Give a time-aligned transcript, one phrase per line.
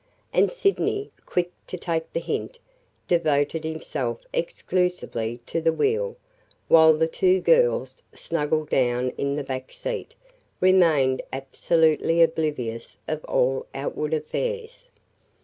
[0.33, 2.57] And Sydney, quick to take the hint,
[3.07, 6.15] devoted himself exclusively to the wheel,
[6.67, 10.15] while the two girls, snuggled down in the back seat,
[10.59, 14.87] remained absolutely oblivious of all outward affairs.